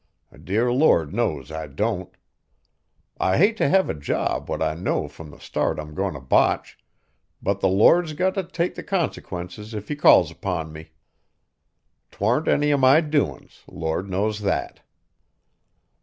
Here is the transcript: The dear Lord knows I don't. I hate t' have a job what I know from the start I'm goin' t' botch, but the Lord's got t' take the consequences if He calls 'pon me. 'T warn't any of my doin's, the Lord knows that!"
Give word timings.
The 0.31 0.39
dear 0.39 0.73
Lord 0.73 1.13
knows 1.13 1.51
I 1.51 1.67
don't. 1.67 2.09
I 3.19 3.37
hate 3.37 3.55
t' 3.55 3.65
have 3.65 3.87
a 3.87 3.93
job 3.93 4.49
what 4.49 4.59
I 4.59 4.73
know 4.73 5.07
from 5.07 5.29
the 5.29 5.37
start 5.39 5.77
I'm 5.79 5.93
goin' 5.93 6.15
t' 6.15 6.19
botch, 6.19 6.79
but 7.39 7.59
the 7.59 7.67
Lord's 7.67 8.13
got 8.13 8.33
t' 8.33 8.41
take 8.41 8.73
the 8.73 8.81
consequences 8.81 9.75
if 9.75 9.89
He 9.89 9.95
calls 9.95 10.33
'pon 10.33 10.73
me. 10.73 10.85
'T 12.09 12.17
warn't 12.19 12.47
any 12.47 12.71
of 12.71 12.79
my 12.79 12.99
doin's, 13.01 13.61
the 13.67 13.75
Lord 13.75 14.09
knows 14.09 14.39
that!" 14.39 14.81